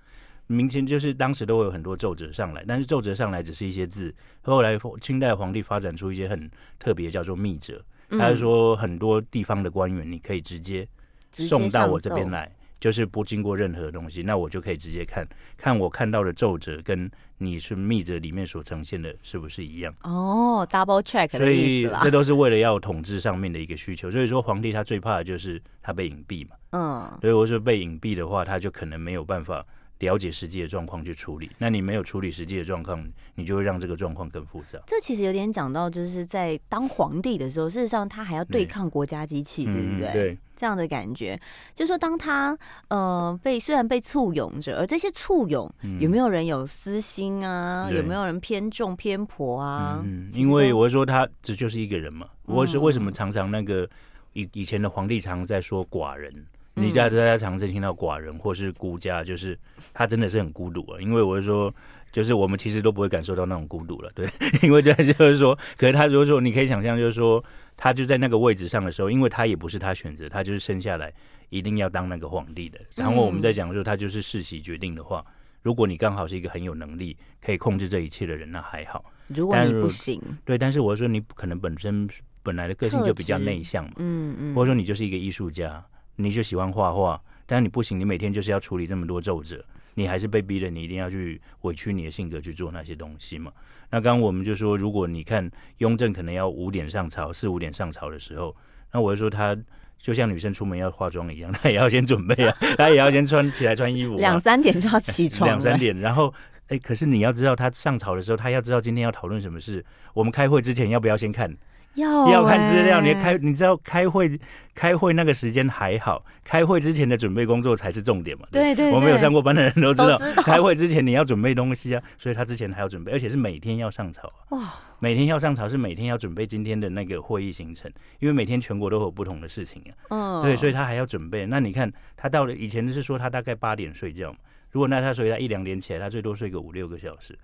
[0.48, 4.14] 明清就是当时都会有很多奏折上来，但是奏折上来只是一些字。
[4.42, 7.82] 后来清代皇帝发展出一些很特别，叫做密折。
[8.10, 10.88] 他是说很多地方的官员，你可以直接
[11.32, 12.52] 送到我这边来。
[12.84, 19.94] 就是不经过任何东西，那我就可以直接看看我看到的皱褶跟你是密折里面所呈现的是不是一样？
[20.04, 24.12] 哦，double check 所以这都是为了要统治上面的一个需求。
[24.12, 26.58] 所以说皇帝他最怕的就是他被隐蔽嘛。
[26.72, 29.66] 嗯，所以我说被隐蔽的话，他就可能没有办法。
[30.04, 33.04] 了解实际的状况去处理，那你没有处理实际的状况，
[33.36, 34.78] 你就会让这个状况更复杂。
[34.86, 40.10] 这其实有点讲到，就是在当皇帝的时候，事实上他还要对抗国家机器，对，对不对？
[40.10, 41.40] 嗯、对，这样的感觉，
[41.74, 42.58] 就是说当他
[42.90, 47.90] 呃被虽然被簇拥着，而这些簇拥、嗯、有没有人有私心啊？
[47.90, 50.02] 有没有人偏重偏颇啊？
[50.04, 52.28] 嗯，因为我说他这就是一个人嘛。
[52.46, 53.90] 我是为什么常常那个
[54.34, 56.46] 以以前的皇帝常常在说寡人。
[56.76, 59.58] 你家大家常常听到寡人或是孤家，就是
[59.94, 61.00] 他真的是很孤独啊。
[61.00, 61.74] 因为我是说，
[62.12, 64.28] 就是我们其实都不会感受到那种孤独了，对。
[64.64, 67.44] 因为这就是说，可是他如果说你可以想象，就是说
[67.78, 71.14] 他就在那个位置上的时候，因为他也不是他选择，他就是生下来
[71.50, 72.80] 一定要当那个皇帝的。
[72.96, 75.24] 然后我们在讲说他就是世袭决定的话，
[75.62, 79.06] 如果你刚好是一个很有能力可以控制这一切的人，那还好。
[79.28, 82.10] 如果你不行，对，但是我说你可能本身
[82.42, 85.84] 本来的个性就比较内向嘛，嗯嗯，或者说你就是一个艺术家。
[86.16, 89.64] 你就喜欢画画，但是你不行，你每天就是要处理这么多皱褶，
[89.96, 93.52] 你还是被逼的，你一定要去委屈你的性格去做那些东西嘛。
[93.90, 98.56] 那刚刚我们就说，如果你看雍正可能要五点上朝，四五点上朝的时候，
[98.92, 99.56] 那我就说他
[100.00, 106.34] 就像女生出门要化妆一样，他也要先准备啊， 他也要先穿起来穿衣服，两三点就要起床，两三点，然后
[106.68, 111.56] 哎、欸，可是你要知道他上朝的时候，他要知道今天要讨论什么事，我们开会之前要不要先看？
[111.96, 114.40] 要要看资料，你开你知道开会
[114.74, 118.48] 开会那个时间还好，开会之前的准备工作才是重点嘛。
[118.52, 124.32] 对对，对，我们有上过班的人都知道，知道开会之前你要准备东西啊，所以他之前还要准备，而且是每天要上朝。
[124.50, 129.92] 哇，每天要上朝是每天要准备今天的那个会议行程，因为每天全国都有不同的事情啊。
[130.10, 131.46] 嗯，对，所以他还要准备。
[131.46, 134.40] 那你看他到了以前是说他大概八点睡觉嘛，
[134.72, 137.38] 如果那他所以他一两点起来，他最多睡个五六个小时。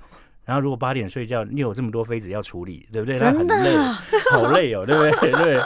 [0.50, 3.20] 然后如果八点睡觉，你有这么多妃子要处理，对不对？
[3.20, 3.78] 真的很累，
[4.34, 5.30] 好累哦，对不对？
[5.44, 5.62] 对，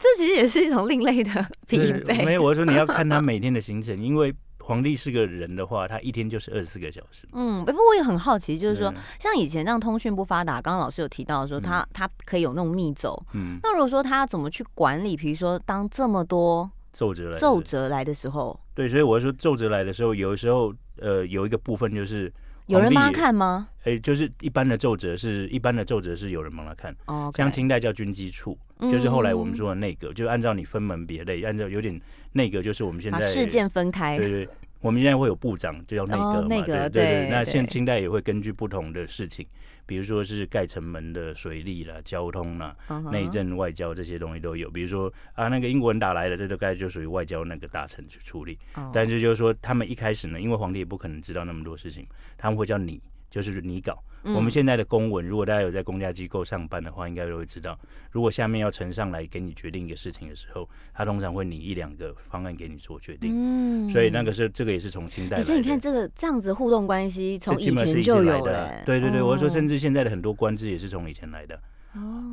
[0.00, 1.30] 这其实也是一种另类的
[1.68, 2.24] 疲惫。
[2.24, 7.28] 没有，我说你要看他每天的行程，因为皇帝是个人的话，他一天就是二十四个小时。
[7.34, 13.22] 嗯，不过我也很好奇，就是说，像以前这样通讯不发达，刚刚老师有提到说他、嗯、他可以有那种密奏。
[13.34, 15.14] 嗯，那如果说他怎么去管理？
[15.14, 22.32] 比如说，当这么多奏折来奏折来的时候，对，所以我说奏折来的时候，有的时候呃有一个部分就是。
[22.66, 23.68] 有人帮他看吗？
[23.80, 26.94] 哎、欸，就是一般的奏折是一般的奏折是有人帮他看。
[27.06, 27.36] 哦，okay.
[27.36, 28.58] 像清代叫军机处，
[28.90, 32.00] 就是后来我们说的内阁，就按照你分门别类，按照有点
[32.32, 34.18] 内阁就是我们现在把事件分开。
[34.18, 36.48] 对，对对，我们现在会有部长，就叫内阁嘛。
[36.48, 39.46] 对，对，对，那现清代也会根据不同的事情。
[39.86, 42.76] 比如说是盖城门的水利啦、交通啦、
[43.12, 44.70] 内政、外交这些东西都有。
[44.70, 48.58] 比如说啊，那个英国人打来了，这都该就属于外交那个大臣去处理。
[48.92, 53.00] 但是就是说，他们一开始呢，因为皇帝也不可能知道那么多事情，他们会叫你。
[53.28, 53.80] 就是拟
[54.26, 54.34] 稿。
[54.34, 57.78] 我们现在的公文，如果大家有在公家机构上班的话，应该都会知道，
[58.10, 63.32] 如果下面要呈上来给你决定一个事情的时候，他通常会拟一两个方案给你做决定。
[63.34, 65.44] 嗯，所以那个是这个也是从清代来的。
[65.44, 68.82] 所以你看这个这样子互动关系，从以前就有的。
[68.84, 71.58] 对对对，我说甚至现在的很多官制也是从以前来的。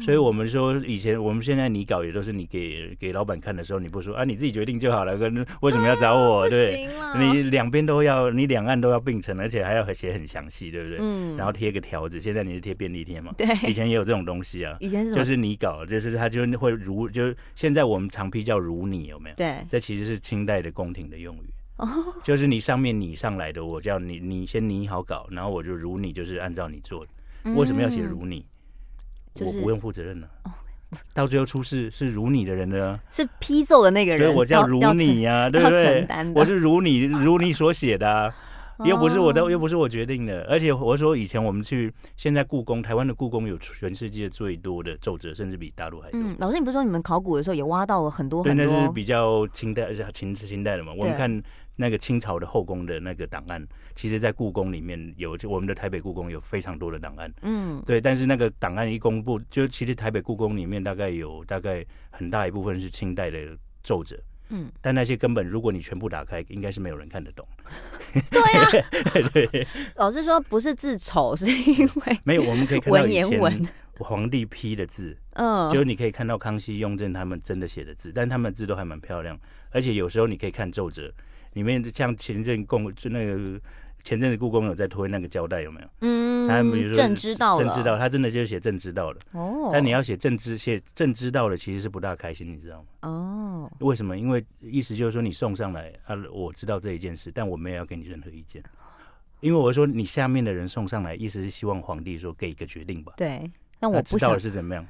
[0.01, 5.17] 所以，我们说以前，我们现在拟稿也都是你给给老板看的时候，你不说啊，你自己决定就好了。
[5.17, 6.49] 跟为什么要找我？
[6.49, 10.97] 对，你两边都要，你两岸都要并成，而且还要写很详细，对不对？
[10.99, 11.37] 嗯。
[11.37, 13.33] 然后贴个条子，现在你是贴便利贴嘛？
[13.37, 13.47] 对。
[13.69, 14.75] 以前也有这种东西啊。
[14.79, 19.35] 以前是就是拟稿，就是他就会如，就是现在我们常批叫如你，有没有？
[19.35, 19.63] 对。
[19.69, 21.53] 这其实是清代的宫廷的用语。
[21.77, 21.87] 哦。
[22.23, 27.53] 就是你上面拟上来的，我叫你，你先拟好稿，然后我就如你，就是按照你做的。
[27.53, 28.45] 为什么要写如拟？
[29.33, 30.51] 就是、我不用负责任了，哦，
[31.13, 32.99] 到最后出事是如你的人呢？
[33.09, 36.07] 是批奏的那个人，对，我叫如你呀，啊，对不对？
[36.35, 38.35] 我是如你，如你所写的，啊，
[38.85, 40.43] 又不是我的，又不是我决定的。
[40.49, 46.19] 而且我说以前我们去，现在故宫，台湾的故宫有全世界最多的奏折，甚至比大陆还多。
[46.19, 48.65] 嗯，老师，你不是说你们考古的时候也挖到了很多很多？
[48.65, 50.93] 对，那是比较清代，而且清清代的嘛。
[50.97, 51.43] 我们看。
[51.75, 57.33] 那个清朝的后宫的那个档案，其实，在故宫里面有，就我们的台北故宫有非常多的档案。
[57.41, 64.15] 嗯，对，但是那个档案一公布，就其实台北故宫里面大概有大概很大一部分是清代的奏折。
[64.53, 67.43] 嗯，但那些根本如果你全部打开，应该是没有人看得懂。
[68.29, 68.69] 对啊，
[69.33, 79.39] 对，老师说不是字丑，是因为没有，我们可以看到以前皇帝批的字，嗯，就是你可以看到康熙、雍正他们真的写的字，但他们字都还蛮漂亮，
[79.71, 81.11] 而且有时候你可以看奏折
[81.53, 83.59] 里面，像前阵共就那个。
[84.03, 85.87] 前阵子故宫有在推那个胶带，有没有？
[86.01, 89.19] 嗯，他比如说朕知道，朕知道，他真的就是写朕知道了。
[89.31, 92.87] 哦，但你要写朕知写朕知道了，其实是不大开心，你知道吗？
[93.01, 94.17] 哦，为什么？
[94.17, 98.61] 因为意思就是说你送上来啊，我知道这一件事，但我没有要给你任何意见，
[99.39, 103.13] 因为我说你下面的人送上来，意思是希望皇帝说给一个决定吧。
[103.15, 104.85] 对，但我不知道的是怎么样。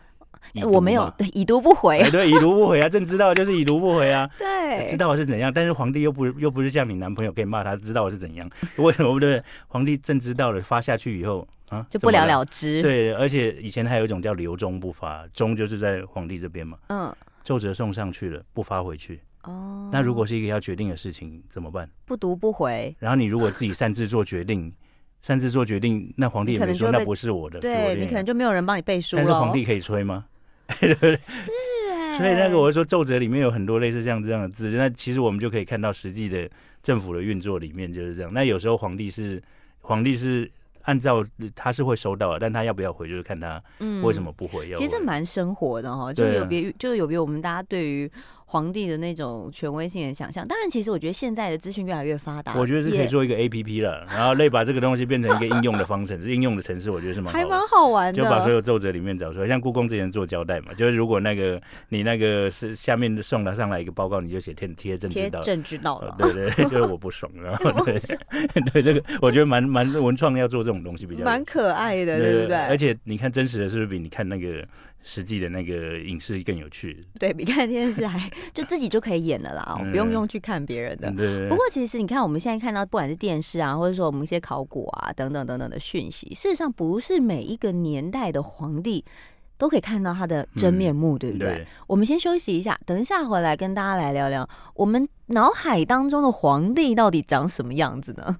[0.65, 9.41] 我没有对已读不回、对 已读不回啊，朕知道就是已读不回啊，对，知道我是怎样，但是皇帝又不又不是像你男朋友可以骂他，知道我是怎样， 为什么不对？
[9.67, 12.82] 皇帝朕知道了，发下去以后啊，就不了了之。
[12.82, 19.19] 对，而且以前还有一种叫留中不发，中就是在皇帝这边嘛，嗯，奏折送上去了，不发回去。
[19.43, 21.89] 哦，那如果是一个要决定的事情怎么办？
[22.06, 22.96] 不读不回。
[23.00, 24.72] 然后你如果自己擅自做决定，
[25.23, 29.23] 擅自做决定，那皇帝也没说那不是我的，对你可能就没有人帮你背书了。
[29.23, 30.25] 但是皇帝可以吹吗？
[30.79, 31.49] 对对是
[31.91, 36.49] 哎，所以那个我说奏折里面有很多类似像这样的字，那其实我们就可以看到实际的
[36.81, 38.31] 政府的运作里面就是这样。
[38.33, 39.41] 那有时候皇帝是
[39.79, 43.63] 皇帝是按照他是会收到的，但他要不要回就是看他
[44.03, 44.69] 为什么不回。
[44.73, 48.12] 其实蛮生活的哈，就有别于就是有别我们大家对于。
[48.45, 67.99] 皇帝的那种权威性的想象，当然，其实我觉得现在的资讯越来越发达，我觉得是可以做一个 A P P 了，然后类把这个东西变成一个应用的方程式， 应用的程式，我觉得是蛮还蛮好玩的，就把所有奏折里面找出来，像故宫之前做交代嘛，就是如果那个你那个是下面送了上来一个报告，你就写贴贴朕知道，朕知道了，对对， 就是我不爽， 然后对
[68.71, 72.58] 对这个我觉得蛮蛮文创要做这种东西比较蛮可爱的，对不对？
[72.67, 74.63] 而且你看真实的是不是比你看那个？
[75.06, 81.12] 实际的那个影视更有趣，对，比看电视还就自己就可以演了啦，不用用去看别人的。
[81.47, 89.06] 不过其实你看我们现在看到不管是电视啊，或者说我们一些考古啊等等等等的讯息，事实上不是每一个年代的皇帝
[89.58, 91.65] 都可以看到他的真面目，对不对？
[91.88, 98.38] 我们先休息一下，等一下回来跟大家来聊聊我们脑海当中的皇帝到底长什么样子呢？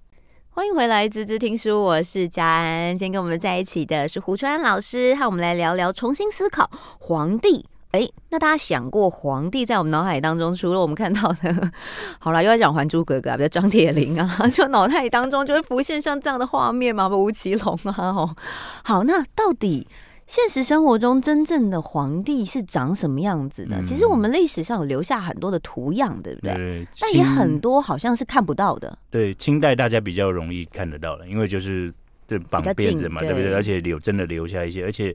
[0.50, 2.96] 欢迎回来，滋滋听书，我是佳安。
[2.96, 7.66] 今天跟我们在一起的是胡川老师，和我们来聊聊重新思考皇帝。
[7.94, 11.70] 哎，那大家想过皇帝在我们脑海当中，除了我们看到的，
[12.18, 17.08] 好了，又要讲《还珠格格》啊，比如张铁林啊， 就脑海当中就会浮现像这样的画面吗？
[17.08, 18.36] 吴奇隆啊，哦，
[18.82, 19.86] 好，那到底？
[20.26, 23.76] 现实生活中，真正的皇帝是长什么样子的？
[23.76, 26.54] 嗯、其实我们历史上有留下很多的图样，对不对？
[26.54, 28.98] 对，但也很多好像是看不到的。
[29.10, 31.92] 对，清代大家比较容易看得到了，因为就是
[32.26, 33.52] 这绑辫子嘛，对不对？
[33.52, 35.14] 而且有真的留下一些，而且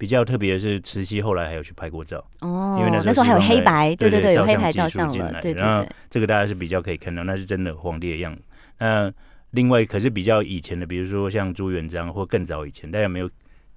[0.00, 5.62] 比较特别的是，慈禧后来还有去拍过照哦，因为那时候，还有黑白，对对对，有黑白照相了，对对对。
[5.62, 8.42] 然后这个大家是比较可以看到，那是真的皇帝的样子。
[8.78, 9.12] 那
[9.50, 13.30] 另外可是比较以前的，比如说像朱元璋或更早以前，大家有没有？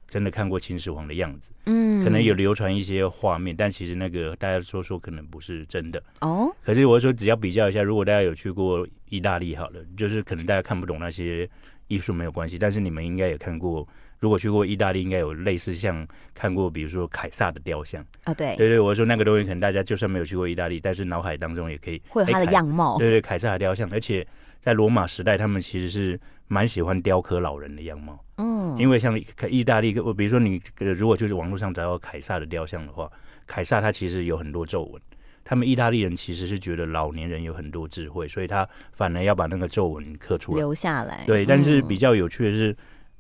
[0.05, 6.53] 真的看过秦始皇的样子，嗯，可能有流传一些画面，但其实那个大家说说可能不是真的哦。
[6.62, 11.49] 可是我说只要比较一下，如果大家有去过意大利，好了，就是可能大家看不懂那些
[11.88, 13.88] 艺术没有关系，但是你们应该也看过，
[14.23, 18.01] 如果去过意大利，应该有类似像看过，比如说凯撒的雕像。
[18.23, 18.55] 啊，对。
[18.55, 24.25] 对对，我说那个东西可能大家就算没有去过意大利，但是脑海当中也可以会有他的样貌，对对，凯撒的雕像，而且
[24.62, 26.19] 在罗马时代，他们其实是。
[26.49, 33.09] 蛮喜欢雕刻老人的样貌，嗯，因为像意大利，比如说你如果就是网络上找到凯撒的雕像的话，
[33.47, 35.01] 凯撒他其实有很多皱纹，
[35.43, 40.57] 他们意大利人其实是觉得老年人有很多智慧，所以他反而要把那个皱纹刻出来。
[40.57, 41.23] 留下来。
[41.25, 42.75] 对，但是比较有趣的是，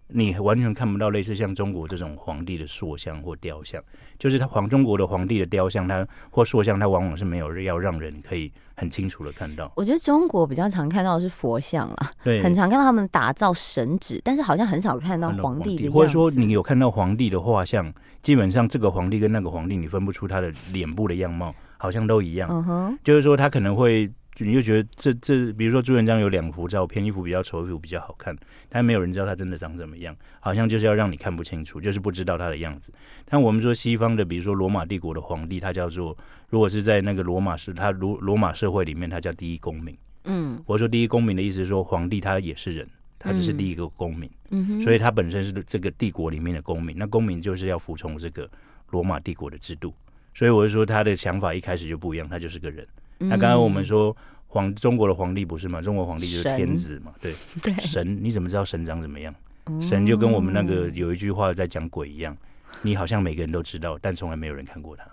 [0.07, 3.81] 你完全看不到类似像中国这种皇帝的塑像或雕像，
[4.19, 8.51] 就是他皇中国的皇帝的雕像，他或塑像，他往往是没有要让人可以。
[8.75, 15.89] 很清楚的看到，我觉得中国比较常看到的是佛像啦，对，很常看到他们打造神祇，但是好像很少看到皇帝的。
[15.89, 22.49] 或者说你有看到皇帝的画像，基本上这个皇帝跟那个皇帝，你分不出他的脸部的样貌，好像都一样。
[22.51, 24.11] 嗯哼，就是说他可能会。
[24.35, 28.35] 就你就觉得这这，比如说朱元璋有两幅照片，一幅比较丑，一幅比较好看，
[28.67, 32.91] 但没有人知道他真的长怎么样，好像就是要让你看不清楚，就是不知道他的样子。
[33.25, 36.17] 但我们说西方的，比如说罗马帝国的皇帝，他叫做，
[36.49, 39.95] 如果是在那个罗马是他罗罗马社会里面，他叫第一公民。
[40.25, 42.87] 嗯，我说第一公民的意思是说，皇帝他也是人，
[43.19, 44.27] 他只是第一个公民。
[44.49, 48.49] 嗯哼，所以他本身是这个帝国里面的公民，那公民就是要服从这个
[48.89, 49.93] 罗马帝国的制度。
[50.33, 52.87] 所以我就说他的想法一开始就不一样，他就是个人。
[53.23, 54.15] 那刚刚我们说
[54.47, 55.81] 皇中国的皇帝不是吗？
[55.81, 59.33] 中国皇帝就是天子嘛，对， 对神，你怎么知道神长怎么样？
[59.79, 62.35] 神就跟我们那个有一句话在讲鬼一样，
[62.83, 65.05] 你好像每个人都知道，但从来没有人看过他。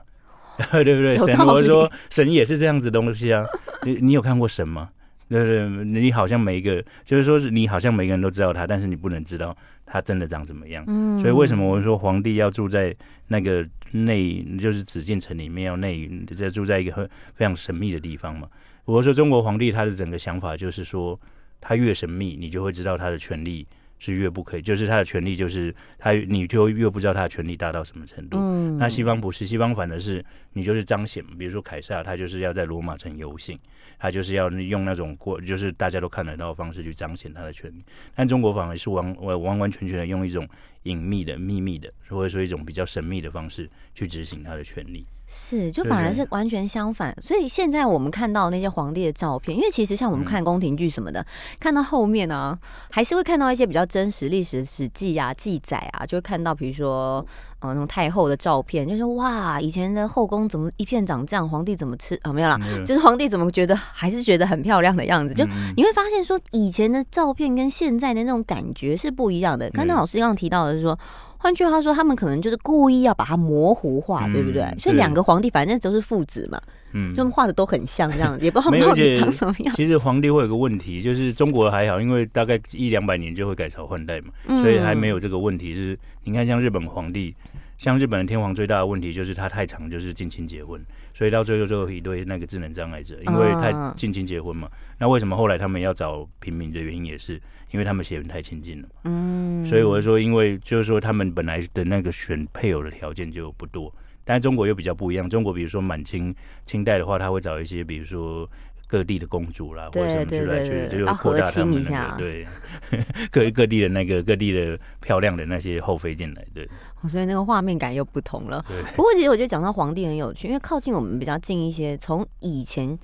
[0.84, 1.16] 对不对？
[1.16, 3.42] 神，我说神也是这样子东西啊。
[3.82, 4.90] 你你有看过神吗？
[5.28, 9.56] 对对，你好像每一个，就是说是你好像每个人都知道他，但是你不能知道
[9.90, 10.84] 他真的长怎么样。
[10.86, 12.94] 嗯，所以为什么我们说皇帝要住在
[13.26, 18.48] 那个内，就是紫禁城里面要内，在住在一个很非常神秘的地方嘛？
[18.84, 21.18] 我说中国皇帝他的整个想法就是说，
[21.60, 23.66] 他越神秘，你就会知道他的权力。
[24.02, 28.38] 是越不可以，就是他的权利，就是他，你就越不知道他的权利大到什么程度。
[28.40, 30.24] 嗯，那西方不是，西方反而是
[30.54, 33.58] 你就是彰显，比如说凯撒，他就是要在罗马城游行，
[34.00, 37.84] 他就是要用那种过，就是大家都看得到的方式去彰显他的权利。
[38.14, 40.48] 但中国反而是完完完完全全的用一种
[40.84, 45.06] 隐秘的、秘密的，或者说一种比较神秘的方式去执行他的权利。
[45.32, 47.16] 是，就反而是完全相反。
[47.22, 51.26] 所以现在我们看到那些皇帝的照片，因为其实像我们看宫廷剧什么的，嗯、
[51.60, 52.58] 看到后面啊，
[52.90, 57.24] 还是会看到一些比较真实历史史记啊、记载啊，就会看到比如说
[57.60, 62.32] 呃那种太后的照片，就是哇，以前的后宫怎么一片长这样，皇帝怎么吃啊？
[62.32, 65.32] 没有啦，嗯、就是皇帝怎么觉得还是觉得很漂亮的样子。
[65.32, 69.70] 就你会发现说，以前的照片跟现在的那种感觉是不一样的。
[69.70, 70.98] 刚刚老师刚刚提到的是说。
[71.42, 74.62] 换句话说，他们可能就是故意要把它模糊化，嗯、对不对？
[74.78, 76.60] 所以两个皇帝反正都是父子嘛，
[76.92, 79.74] 嗯，就画的都很像，这样也不知道他们到底长什么样。
[79.74, 85.74] 其实皇帝会有个问题，就是中国还好，因为大概一两百年就会改朝换代嘛，所以还没有这个问题。
[85.74, 87.34] 就是你看，像日本皇帝，
[87.80, 90.78] 像日本的天皇，最大的问题就是他太常就是近亲结婚，
[91.14, 94.70] 所以到最后就有一堆那个智能障碍者，因为太近亲结婚嘛。
[94.98, 97.40] 那为什么后来他们要找平民的原因也是？
[97.70, 105.30] 因为他们血缘太亲近了，嗯，所以我说，因为就是说，他们本来的那个选配偶的条件就不多，但是中国又比较不一样。
[105.30, 106.34] 中国比如说满清
[106.66, 108.46] 清代的话，他会找一些比如说
[108.90, 112.46] 各地的公主啦，或者什么之类去，就扩大他们那个对
[113.30, 116.68] 各各地的那个各地的漂亮的那些后妃进来，对，
[117.08, 118.64] 所以那个画面感又不同了。
[118.66, 122.98] 对，不过其实我觉得讲到皇帝很有趣，因为靠近我们比较近一些，从以前。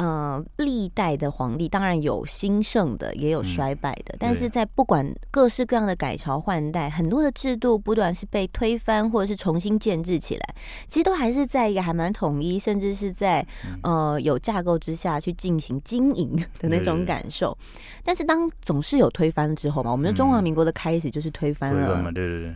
[0.00, 10.54] 呃，历代的皇帝当然有兴盛的，也有衰败的，嗯、但是在不管各式各样的改朝换代，很多的制度不断是被推翻或者是重新建制起来，
[10.88, 13.46] 其实都还是在一个还蛮统一，甚至是在
[13.82, 17.54] 呃有架构之下去进行经营的那种感受。
[18.02, 22.10] 但是当总是有推翻了之后嘛，我们的中华民国的开始就是推翻了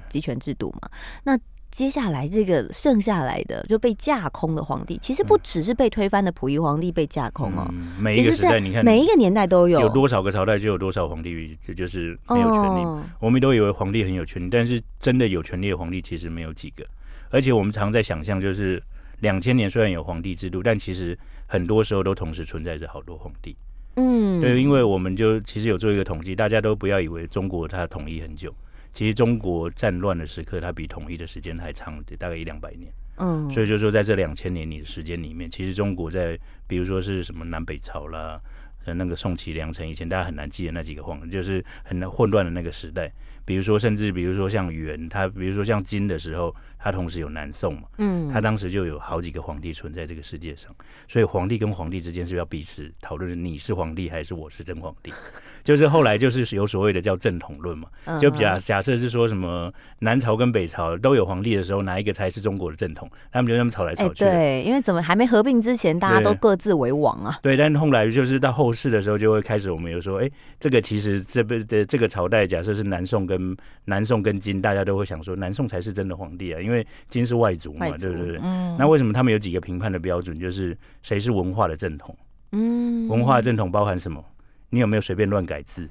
[0.08, 0.88] 集权制度嘛，
[1.22, 1.38] 那。
[1.74, 7.66] 接下来这个剩下来的就被架空的皇帝，其实不只是被推翻的溥仪皇帝被架空哦。
[7.72, 12.84] 嗯、每一个时代，你看每一个年代都有，有多少个朝代就有多少皇帝，这就是没有权利。
[12.84, 16.86] 哦、我们都以为皇帝很有权利，但是真的有权利的皇帝其实没有几个。
[17.30, 18.80] 而且我们常在想象，就是
[19.18, 23.56] 两千年虽然有皇帝制度，但其实很多时候都同时存在着好多皇帝。
[23.96, 28.54] 嗯，对，因为我们就其实有做一个统计，大家都不要以为中国它统一很久。
[28.94, 32.92] 其实中国战乱的时刻，它比统一的时间还长，大概一两百年。
[33.16, 38.40] 嗯，所以就是说，在这两千年里的时间里面，其实中国在，比如说是什么南北朝啦，
[38.86, 43.12] 那个宋齐梁陈，以前大家很难记得那几个皇，就是很混乱的那个时代。
[43.44, 46.54] 比如说，甚至比如说像元，他比如说像金的时候，
[46.84, 50.70] 他同时有南宋嘛，嗯，他当时就有好几个皇帝存在这个世界上。
[51.08, 55.10] 所以皇帝跟皇帝之间是要彼此讨论，你是皇帝还是我是真皇帝？
[55.64, 57.88] 就是后来就是有所谓的叫正统论嘛，
[58.20, 63.10] 就假假设是说什么南朝跟北朝都有皇帝的时候，哪一个才是中国的正统？
[63.32, 64.24] 他们就那么吵来吵去。
[64.24, 67.38] 对，因为怎么还没合并之前，大家都各自为王啊。
[67.40, 76.73] 对，但后来就是到后世的时候，就会开始我们有说，哎，这个其实这边的这个朝代，假设是南宋跟南宋跟金，大家都会想说南宋才是真的皇帝啊，因为
[77.08, 78.38] 金是外族嘛，对不对？
[78.42, 78.74] 嗯。
[78.78, 80.38] 那为什么他们有几个评判的标准？
[80.38, 82.16] 就是谁是文化的正统？
[82.52, 84.24] 嗯，文化的正统包含什么？
[84.70, 85.88] 你有没有随便乱改字？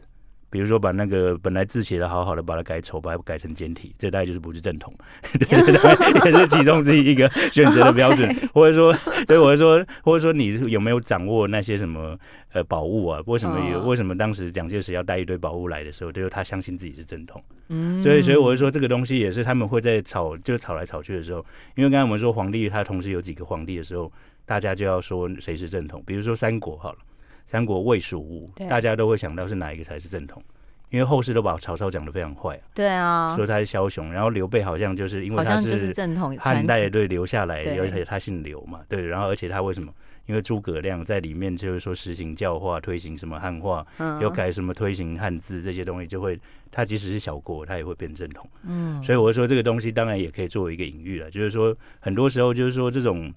[0.53, 4.93] 比如说把那个本来字写的好好的，把它改丑，把它改成简体，这大概就是不是正统，
[5.49, 8.31] 也是其中之一一个选择的标准。
[8.53, 12.15] 或者说，对，或者说，或者说你有没有掌握那些什么
[12.51, 13.19] 呃宝物啊？
[13.25, 13.83] 为什么有？
[13.83, 17.43] 为什么当时蒋介石要带一堆宝物来的时候，就是他相信自己是正统？
[17.69, 21.43] 嗯，所以，所以我就说这个东西也是他们会在吵，就吵来吵去的时候，
[21.75, 24.11] 因为刚才我们说皇帝他同时有几个皇帝的时候，
[24.45, 26.03] 大家就要说谁是正统。
[26.05, 26.99] 比如说三国好了。
[27.45, 30.41] 三国魏蜀吴，大家都会想到是哪一个才是正统，
[30.89, 39.91] 因为后世都把曹操讲的非常坏，对啊，说他是枭雄，然后刘备好像就是因为他是正统，汉代对留下来，而且他姓刘嘛，对，然后而且他为什么？
[40.25, 43.85] 因为诸葛亮在里面就是说实行教化，推行什么汉化，
[44.21, 46.39] 又改什么推行汉字这些东西，就会
[46.71, 48.49] 他即使是小国，他也会变正统。
[48.65, 53.33] 嗯，所以我说这个东西当然也可以作为一个隐喻了，就是说很多时候就是说这种。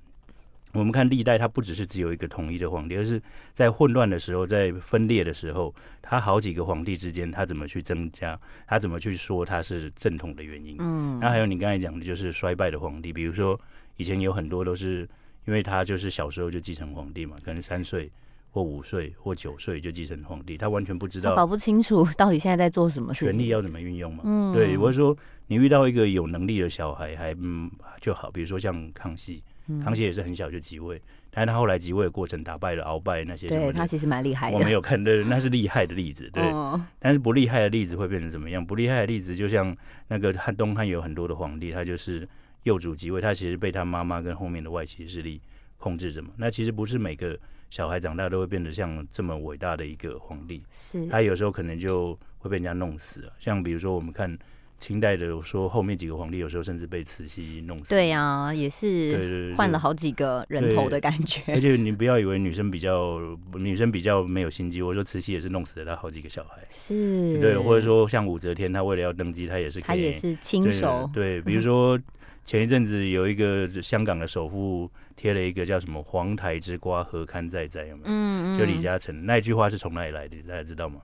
[0.77, 3.21] 我们看历代，它不只是只有一个统一的皇帝，而是
[3.53, 10.77] 在混乱的时候，在分裂的时候，他好几个皇帝之间，他怎么去增加，他怎么去说他是正统的原因。
[10.79, 13.59] 嗯，那还有你刚才讲的，就是衰败的皇帝，比如说
[13.96, 15.09] 以前有很多都是
[15.46, 18.11] 因为他就是小时候就继承皇帝嘛，可能三岁
[18.50, 24.23] 或五岁或九岁就继承皇帝，他完全不知道，搞不清楚 到底现在在做什么事情，权力要怎么运用嘛。
[24.25, 29.42] 嗯，对，我是说，你遇到一个有能力的小孩还嗯就好，比如说像康熙，
[29.83, 31.00] 康熙也是很小就即位。
[31.31, 34.56] 但是他后来即位的过程，打败了鳌拜那些，对他其实蛮厉害的。
[34.56, 36.42] 我没有看，对，那是厉害的例子，对。
[36.44, 38.64] 哦、但是不厉害的例子会变成怎么样？
[38.64, 39.77] 不厉害的例子就像
[40.08, 42.27] 那个汉东汉有很多的皇帝，他就是
[42.62, 45.38] 幼主即位，他其实被他妈妈跟后面的外戚势力
[45.77, 46.31] 控制着嘛。
[46.38, 47.38] 那其实不是每个
[47.69, 53.31] 小孩长大都会变得像这么伟大的一个皇帝，是他有时候可能就会被人家弄死。
[53.38, 54.38] 像比如说我们看。
[54.79, 57.90] 清代的说后面几个皇帝有时候甚至被慈禧弄死。
[57.90, 61.42] 对呀、啊，也是换了好几个人头的感觉。
[61.54, 63.18] 而且你不要以为女生比较
[63.54, 66.62] 女生比较没有心机，我说慈禧也是弄死了她好几个小孩。
[66.68, 71.40] 是，对，或者说像武则天，她为了要登基，她也是她也是亲手对。
[71.40, 71.98] 对，比如说
[72.42, 78.08] 前一阵子有一个香港的首富贴了一个叫什么“黄台之瓜何堪再摘”有没有？
[78.08, 78.58] 嗯嗯。
[78.58, 80.37] 就李嘉诚那一句话是从哪里来的？
[80.46, 81.00] 大家知道吗？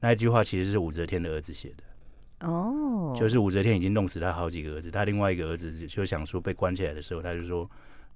[0.00, 1.84] 那一句话其实是武则天的儿子写的。
[2.42, 3.18] 哦，oh.
[3.18, 7.68] 就是武则天已经弄死他好几个儿子，他另外一个儿子就想说被关起来的时候，他就说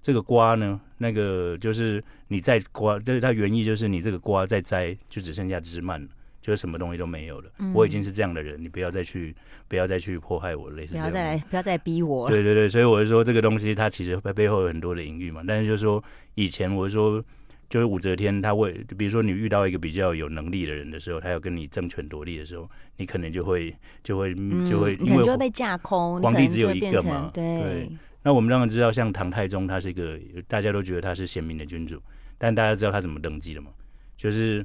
[0.03, 6.09] 这个瓜呢，那个就是你再瓜，就是他原意就是你这个瓜再摘，就只剩下枝蔓了，
[6.41, 7.51] 就是什么东西都没有了。
[7.59, 9.35] 嗯、我已经是这样的人，你不要再去，
[9.69, 10.93] 不要再去迫害我，类似。
[10.93, 12.29] 不要再来，不要再逼我。
[12.29, 15.43] 对对对，所以我就说这个东西它其实背后有很多的隐喻嘛。
[15.47, 16.03] 但是就是说
[16.35, 17.25] 以前我就说。
[17.69, 26.21] 就是武则天，她会比如说你遇到一个比较有能力的人的时候，他要跟你争权夺利的时候，你可能就会就会就会，因为就会被架空。
[26.23, 27.93] 皇帝只有一个嘛，对，对。
[28.23, 32.01] 那我们当然知道，像唐太宗，他是一个大家都觉得他是贤明的君主，
[32.39, 33.71] 但大家知道他怎么登基的吗？
[34.17, 34.65] 就是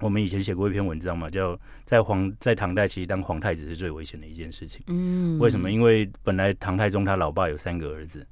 [0.00, 4.82] 我们以前写过一篇文章嘛，叫在皇在唐代，其实当皇太子是最危险的一件事情。
[4.88, 5.70] 嗯，为什么？
[5.70, 8.26] 因为本来唐太宗他老爸有三个儿子，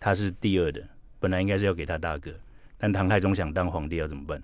[0.00, 0.82] 他是第二的，
[1.18, 2.32] 本来应该是要给他大哥。
[2.78, 4.42] 但唐太宗想当皇帝要怎么办？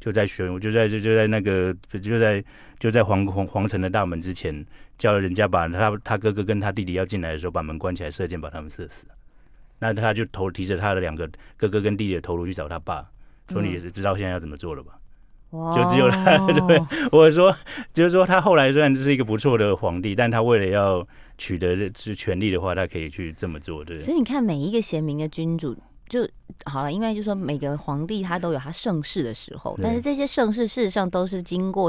[0.00, 2.42] 就在选，就在就就在那个就在
[2.78, 4.64] 就在皇皇皇城的大门之前，
[4.96, 9.06] 叫人家把他他哥哥跟他弟弟要进来的时候，把门关起来，射箭把他们射死。
[9.78, 13.06] 那他就头提着他的两个哥哥跟弟弟的头颅去找他爸，
[13.50, 14.92] 说：“你知道现在要怎么做了吧？”
[15.52, 17.54] 嗯、就只有他 对，我说
[17.92, 21.06] 就是说他后来虽然是一个不错的皇帝，但他为了要
[21.36, 24.00] 取得这权力的话，他可以去这么做，对。
[24.00, 25.76] 所以你看，每一个贤明的君主。
[26.10, 26.28] 就
[26.64, 31.88] 好了，因为就说每个皇帝他都有他盛世的时候，但是这些盛世事实上都是经过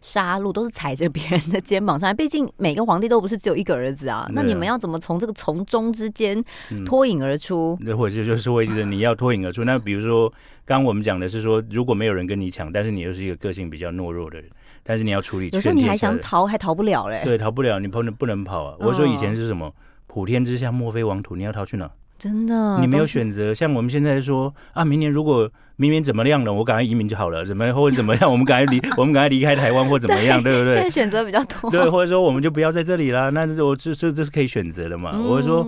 [0.00, 2.12] 杀戮，都是踩着别人的肩膀上来。
[2.12, 6.44] 毕竟每个皇帝都不是只有一个儿子啊，那你们要怎么从这个从中之间
[6.84, 7.78] 脱颖而出？
[7.80, 9.62] 那、嗯、或者就是为了你要脱颖而出。
[9.62, 10.28] 那比如说，
[10.64, 14.50] 刚刚我们讲的是说，如果没有人跟你抢，但是你又是一个个性比较懦弱的人，
[14.82, 17.22] 但是你要处理，有时候你还想逃，还逃不了嘞。
[17.24, 18.76] 对，逃不了，你不能不能跑啊！
[18.80, 19.66] 我说以前是什么？
[19.66, 19.72] 哦、
[20.08, 21.88] 普天之下莫非王土，你要逃去哪？
[22.22, 23.52] 真的，你没有选择。
[23.52, 27.44] 像我们现在说啊，明年如果明年怎么样了，我赶快移民就好了。
[27.44, 30.74] 怎么或者怎么样， 我们赶快离，我们赶快离开台湾或怎么样，对，对不对？
[30.74, 31.68] 现在选择比较多。
[31.68, 33.32] 对，或者说我们就不要在这里了。
[33.32, 35.10] 那这我这这这是可以选择的嘛？
[35.14, 35.66] 嗯、我说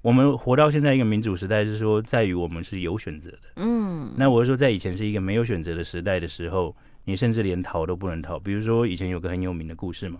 [0.00, 3.38] 我们活到现在一个民主时代，是说在于我们是有选择的。
[3.54, 4.10] 嗯。
[4.16, 6.74] 那我是说，在以前是一个没有选择的时代的时候，
[7.04, 8.40] 你甚至连逃都不能逃。
[8.40, 10.18] 比如说以前有个很有名的故事嘛，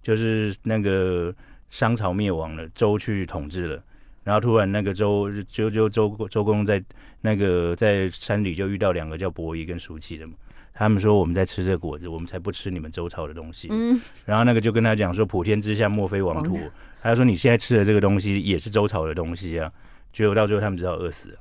[0.00, 1.34] 就是那个
[1.70, 3.82] 商朝灭亡了，周去统治了。
[4.24, 6.82] 然后突然，那个周就就周周公在
[7.20, 10.32] 那个在山里就遇到两个叫伯夷跟叔齐的嘛。
[10.72, 13.68] 他们说，我们在吃这果子，我们才不吃你们周朝的东西。
[13.70, 14.00] 嗯。
[14.24, 16.58] 然后那个就跟他讲说，普天之下莫非王土。
[17.00, 19.70] 他就说，你现在吃的这个东西也是周朝的东西啊。
[20.12, 21.38] 结果到最后他们只好饿死了。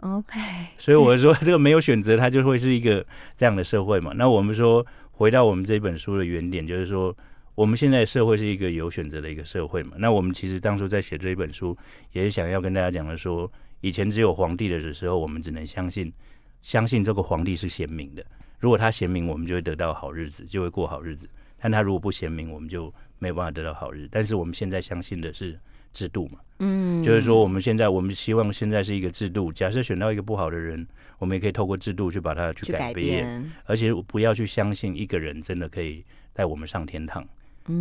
[0.00, 0.38] OK。
[0.78, 4.12] 所以我说，这个没有选择，它就会是一个这样的社会嘛。
[4.14, 7.16] 那我们说，回到我们这本书的原点，就是说。
[7.56, 9.96] 我们现在社会是一个有选择的一个社会嘛？
[9.98, 11.76] 那我们其实当初在写这一本书，
[12.12, 13.50] 也是想要跟大家讲的说，
[13.80, 16.12] 以前只有皇帝的时候，我们只能相信，
[16.60, 18.22] 相信这个皇帝是贤明的。
[18.58, 21.26] 如果他贤明，我们就会得到好日子，就会过好日子；
[21.58, 24.08] 但他如果不贤明，我们就没有办法得到好日子。
[24.12, 25.58] 但是我们现在相信的是
[25.94, 26.38] 制度嘛？
[26.58, 29.50] 嗯，就是说我们现在我们希望现在是一个制度。
[29.50, 30.86] 假设选到一个不好的人，
[31.18, 36.04] 我们也可以透过制度去把它去改变，而且不要去相信一个人真的可以
[36.34, 37.26] 带我们上天堂。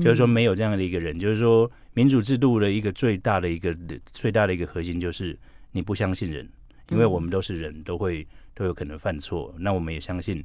[0.01, 1.17] 就是说，没有这样的一个人。
[1.19, 3.75] 就是说，民主制度的一个最大的一个
[4.11, 5.37] 最大的一个核心，就是
[5.71, 6.47] 你不相信人，
[6.89, 9.53] 因为我们都是人，都会都有可能犯错。
[9.59, 10.43] 那我们也相信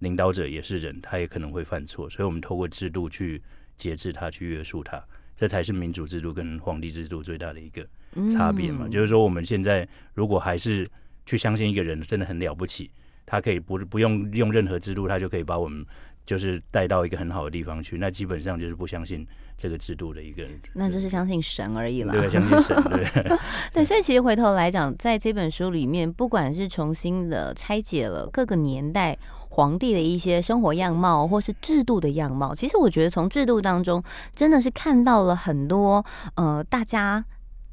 [0.00, 2.10] 领导者也是人，他也可能会犯错。
[2.10, 3.40] 所以我们透过制度去
[3.76, 5.02] 节制他，去约束他，
[5.36, 7.86] 这才是民主制度跟皇帝制度最大的一个
[8.28, 8.88] 差别嘛。
[8.88, 10.90] 就是说，我们现在如果还是
[11.24, 12.90] 去相信一个人真的很了不起，
[13.24, 15.86] 他可以不不用用任何制度，他就可以把我们。
[16.30, 19.26] 就是带到一个很好的地方去，那基本上就是不相信
[19.58, 22.12] 这个制度的一个人，那就是相信神而已了。
[22.12, 22.80] 对， 相信神。
[22.84, 23.04] 对，
[23.74, 29.18] 对，所以其实回头来讲，在这本书里面，不管是重新的拆解了各个年代
[29.48, 34.00] 皇帝的一些生活样貌，或是制度的样貌，其实我觉得从制度当中
[34.32, 36.06] 真的是看到了很多
[36.36, 37.24] 呃大家。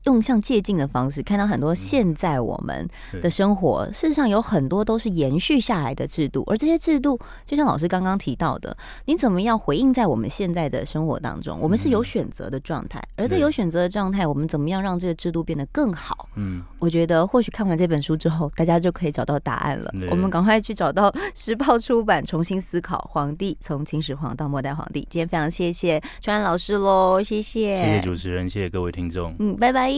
[0.08, 2.88] 用像借镜的方式，看到很多现在我们
[3.22, 11.60] 的生活，嗯、事实上有很多都是延续下来的制度，而这些制度，就像老师刚刚提到的，你怎么样回应在我们现在的生活当中？
[11.60, 16.30] 我们是有选择的状态，而在有选择的状态，我们怎么样让这个制度变得更好？
[16.36, 19.93] 嗯，我觉得或许看完这本书之后，大家就可以找到答案了。
[20.10, 25.05] 我们赶快去找到时报出版，重新思考皇帝从秦始皇到末代皇帝。
[25.10, 29.97] 今天非常谢谢川安老师喽，谢谢，谢谢主持人，谢谢各位听众，嗯，拜拜。